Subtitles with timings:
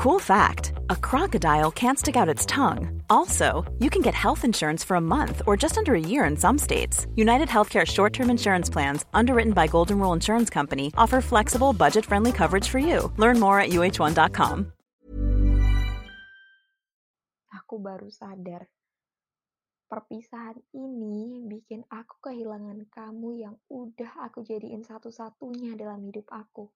[0.00, 3.04] Cool fact a crocodile can't stick out its tongue.
[3.12, 6.40] Also, you can get health insurance for a month or just under a year in
[6.40, 7.04] some states.
[7.20, 12.08] United Healthcare short term insurance plans, underwritten by Golden Rule Insurance Company, offer flexible, budget
[12.08, 13.12] friendly coverage for you.
[13.20, 14.72] Learn more at uh1.com.
[17.60, 18.72] Aku baru sadar,
[19.92, 26.72] perpisahan ini bikin aku kehilangan kamu yang udah aku jadiin satu-satunya dalam hidup aku.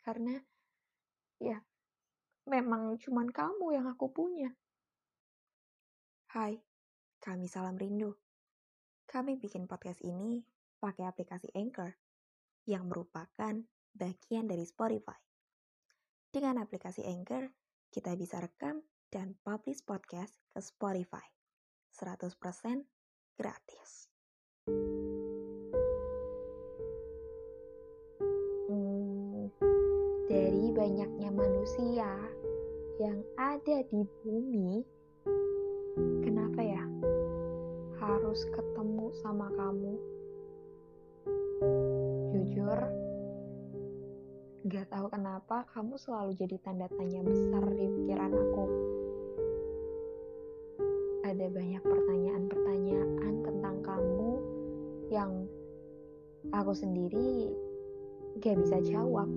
[0.00, 0.40] Karena
[1.42, 1.62] Ya,
[2.46, 4.54] memang cuman kamu yang aku punya.
[6.34, 6.58] Hai,
[7.22, 8.14] kami Salam Rindu.
[9.06, 10.42] Kami bikin podcast ini
[10.82, 11.94] pakai aplikasi Anchor
[12.66, 13.54] yang merupakan
[13.94, 15.16] bagian dari Spotify.
[16.34, 17.46] Dengan aplikasi Anchor,
[17.94, 21.22] kita bisa rekam dan publish podcast ke Spotify.
[21.94, 22.34] 100%
[23.38, 24.10] gratis.
[30.84, 32.12] Banyaknya manusia
[33.00, 34.84] yang ada di bumi,
[36.20, 36.84] kenapa ya
[38.04, 39.96] harus ketemu sama kamu?
[42.36, 42.76] Jujur,
[44.68, 48.64] gak tahu kenapa kamu selalu jadi tanda tanya besar di pikiran aku.
[51.24, 54.32] Ada banyak pertanyaan-pertanyaan tentang kamu
[55.08, 55.48] yang
[56.52, 57.56] aku sendiri
[58.44, 59.32] gak bisa jawab.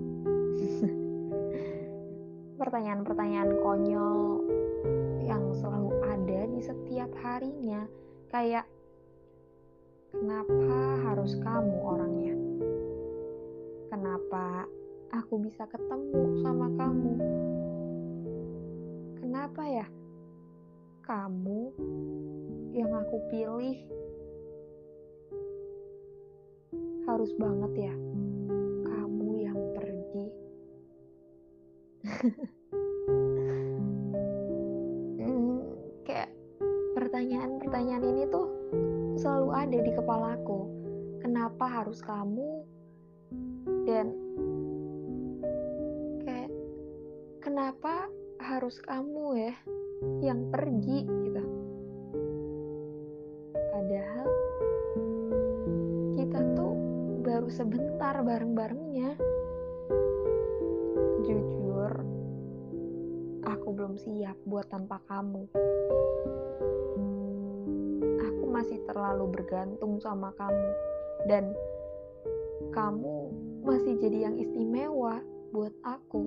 [2.68, 4.44] Pertanyaan-pertanyaan konyol
[5.24, 7.88] yang selalu ada di setiap harinya.
[8.28, 8.68] Kayak,
[10.12, 12.36] kenapa harus kamu orangnya?
[13.88, 14.68] Kenapa
[15.16, 17.14] aku bisa ketemu sama kamu?
[19.16, 19.88] Kenapa ya?
[21.08, 21.72] Kamu
[22.76, 23.80] yang aku pilih
[27.08, 28.07] harus banget ya
[35.22, 35.58] hmm,
[36.02, 36.30] kayak
[36.98, 38.50] pertanyaan-pertanyaan ini tuh
[39.18, 40.66] selalu ada di kepalaku.
[41.22, 42.66] Kenapa harus kamu?
[43.86, 44.06] Dan
[46.26, 46.50] kayak
[47.38, 48.10] kenapa
[48.42, 49.54] harus kamu ya
[50.22, 51.42] yang pergi gitu.
[53.54, 54.28] Padahal
[56.18, 56.74] kita tuh
[57.22, 59.14] baru sebentar bareng-barengnya.
[63.78, 65.46] Belum siap buat tanpa kamu.
[68.26, 70.70] Aku masih terlalu bergantung sama kamu,
[71.30, 71.54] dan
[72.74, 73.30] kamu
[73.62, 75.22] masih jadi yang istimewa
[75.54, 76.26] buat aku.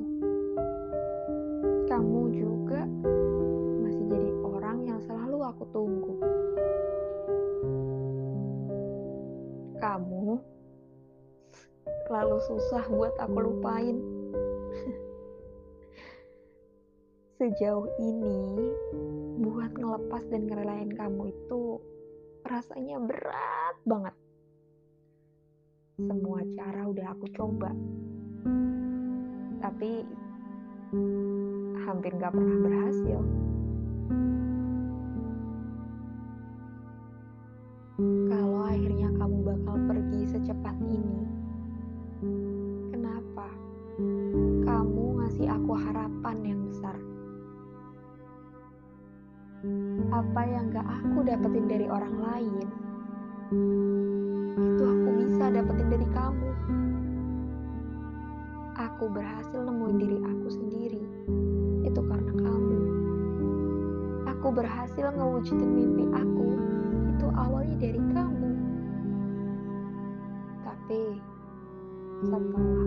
[1.92, 2.88] Kamu juga
[3.84, 6.16] masih jadi orang yang selalu aku tunggu.
[9.76, 10.40] Kamu
[12.08, 14.11] terlalu susah buat aku lupain.
[17.42, 18.70] Sejauh ini
[19.42, 21.82] buat ngelepas dan ngerelain kamu itu
[22.46, 24.14] rasanya berat banget.
[25.98, 27.74] Semua cara udah aku coba.
[29.58, 30.06] Tapi
[31.82, 33.20] hampir gak pernah berhasil.
[38.30, 41.26] Kalau akhirnya kamu bakal pergi secepat ini,
[50.22, 52.68] apa yang gak aku dapetin dari orang lain,
[54.54, 56.50] itu aku bisa dapetin dari kamu.
[58.78, 61.02] Aku berhasil nemuin diri aku sendiri.
[61.82, 62.78] Itu karena kamu.
[64.38, 66.48] Aku berhasil ngewujudin mimpi aku.
[67.18, 68.52] Itu awalnya dari kamu.
[70.62, 71.02] Tapi
[72.30, 72.81] setelah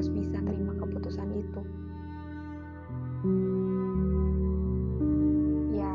[0.00, 1.60] harus bisa terima keputusan itu.
[5.76, 5.92] Ya,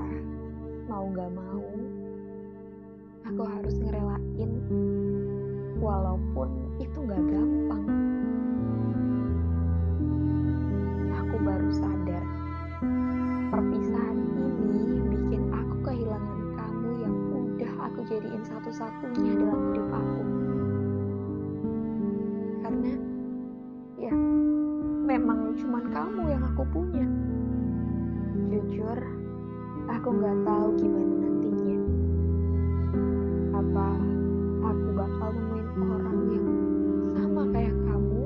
[0.86, 1.66] mau gak mau,
[3.25, 4.52] aku harus ngerelain
[5.81, 7.64] walaupun itu gak gampang.
[26.71, 27.06] Punya.
[28.50, 29.00] Jujur,
[29.89, 31.79] aku nggak tahu gimana nantinya.
[33.53, 33.88] Apa
[34.65, 36.47] aku bakal nemuin orang yang
[37.17, 38.23] sama kayak kamu,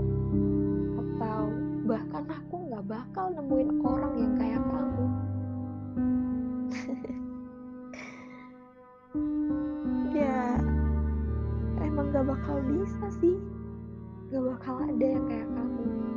[1.00, 1.42] atau
[1.88, 5.06] bahkan aku nggak bakal nemuin orang yang kayak kamu.
[10.20, 10.60] ya,
[11.82, 13.38] emang gak bakal bisa sih.
[14.30, 16.09] Gak bakal ada yang kayak kamu.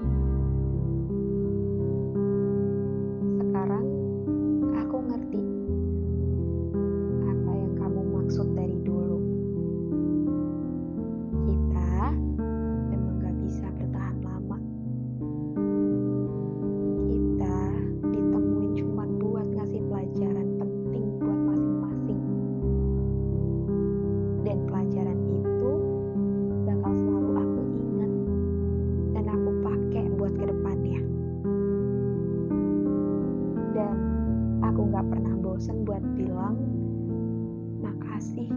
[38.22, 38.54] Makasih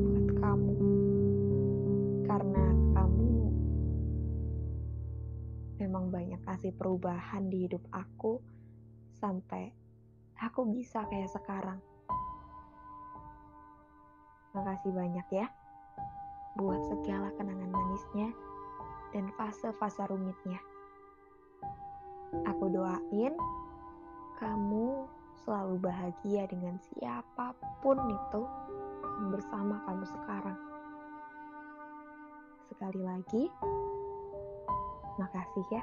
[0.00, 0.74] buat kamu.
[2.24, 2.66] Karena
[2.96, 3.32] kamu
[5.76, 8.40] memang banyak kasih perubahan di hidup aku
[9.20, 9.76] sampai
[10.40, 11.84] aku bisa kayak sekarang.
[14.56, 15.46] Makasih banyak ya
[16.56, 18.32] buat segala kenangan manisnya
[19.12, 20.64] dan fase-fase rumitnya.
[22.48, 23.36] Aku doain
[24.40, 28.42] kamu selalu bahagia dengan siapa pun itu
[29.20, 30.58] yang bersama kamu sekarang.
[32.72, 33.42] Sekali lagi,
[35.20, 35.82] makasih ya.